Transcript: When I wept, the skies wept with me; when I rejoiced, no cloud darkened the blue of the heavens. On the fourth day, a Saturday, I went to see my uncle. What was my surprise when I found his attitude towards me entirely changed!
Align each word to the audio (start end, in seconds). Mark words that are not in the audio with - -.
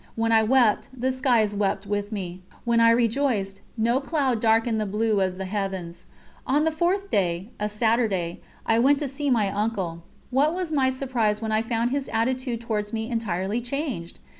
When 0.15 0.31
I 0.31 0.41
wept, 0.41 0.89
the 0.97 1.11
skies 1.11 1.53
wept 1.53 1.85
with 1.85 2.11
me; 2.11 2.41
when 2.65 2.79
I 2.79 2.89
rejoiced, 2.89 3.61
no 3.77 3.99
cloud 4.01 4.39
darkened 4.41 4.81
the 4.81 4.87
blue 4.87 5.21
of 5.21 5.37
the 5.37 5.45
heavens. 5.45 6.05
On 6.47 6.63
the 6.63 6.71
fourth 6.71 7.11
day, 7.11 7.49
a 7.59 7.69
Saturday, 7.69 8.41
I 8.65 8.79
went 8.79 8.97
to 8.97 9.07
see 9.07 9.29
my 9.29 9.51
uncle. 9.51 10.01
What 10.31 10.55
was 10.55 10.71
my 10.71 10.89
surprise 10.89 11.39
when 11.39 11.51
I 11.51 11.61
found 11.61 11.91
his 11.91 12.09
attitude 12.11 12.61
towards 12.61 12.91
me 12.91 13.11
entirely 13.11 13.61
changed! 13.61 14.17